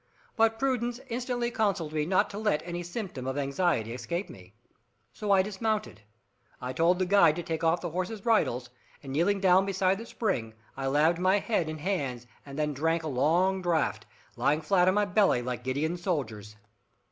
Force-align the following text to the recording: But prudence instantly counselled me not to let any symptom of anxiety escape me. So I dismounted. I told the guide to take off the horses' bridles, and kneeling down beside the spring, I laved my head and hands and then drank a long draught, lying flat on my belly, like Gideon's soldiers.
But 0.35 0.57
prudence 0.57 0.99
instantly 1.11 1.51
counselled 1.51 1.93
me 1.93 2.07
not 2.07 2.27
to 2.31 2.39
let 2.39 2.63
any 2.65 2.81
symptom 2.81 3.27
of 3.27 3.37
anxiety 3.37 3.93
escape 3.93 4.31
me. 4.31 4.55
So 5.13 5.29
I 5.29 5.43
dismounted. 5.43 6.01
I 6.59 6.73
told 6.73 6.97
the 6.97 7.05
guide 7.05 7.35
to 7.35 7.43
take 7.43 7.63
off 7.63 7.81
the 7.81 7.91
horses' 7.91 8.21
bridles, 8.21 8.71
and 9.03 9.13
kneeling 9.13 9.39
down 9.39 9.63
beside 9.63 9.99
the 9.99 10.07
spring, 10.07 10.55
I 10.75 10.87
laved 10.87 11.19
my 11.19 11.37
head 11.37 11.69
and 11.69 11.81
hands 11.81 12.25
and 12.47 12.57
then 12.57 12.73
drank 12.73 13.03
a 13.03 13.07
long 13.07 13.61
draught, 13.61 14.07
lying 14.35 14.61
flat 14.61 14.87
on 14.87 14.95
my 14.95 15.05
belly, 15.05 15.43
like 15.43 15.63
Gideon's 15.63 16.01
soldiers. 16.01 16.55